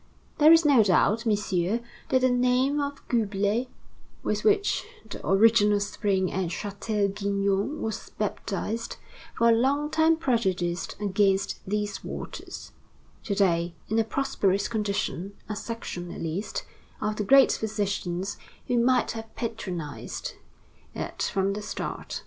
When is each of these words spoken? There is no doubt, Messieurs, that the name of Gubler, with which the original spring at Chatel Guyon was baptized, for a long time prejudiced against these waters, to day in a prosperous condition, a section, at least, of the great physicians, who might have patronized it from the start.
There 0.39 0.51
is 0.51 0.65
no 0.65 0.81
doubt, 0.83 1.27
Messieurs, 1.27 1.79
that 2.09 2.21
the 2.21 2.31
name 2.31 2.79
of 2.79 3.07
Gubler, 3.07 3.67
with 4.23 4.43
which 4.43 4.83
the 5.07 5.23
original 5.23 5.79
spring 5.79 6.31
at 6.33 6.49
Chatel 6.49 7.09
Guyon 7.09 7.83
was 7.83 8.09
baptized, 8.17 8.97
for 9.37 9.47
a 9.49 9.51
long 9.51 9.91
time 9.91 10.17
prejudiced 10.17 10.95
against 10.99 11.59
these 11.67 12.03
waters, 12.03 12.71
to 13.25 13.35
day 13.35 13.75
in 13.89 13.99
a 13.99 14.03
prosperous 14.03 14.67
condition, 14.67 15.33
a 15.47 15.55
section, 15.55 16.11
at 16.11 16.19
least, 16.21 16.65
of 16.99 17.17
the 17.17 17.23
great 17.23 17.51
physicians, 17.51 18.37
who 18.65 18.79
might 18.79 19.11
have 19.11 19.35
patronized 19.35 20.33
it 20.95 21.29
from 21.31 21.53
the 21.53 21.61
start. 21.61 22.19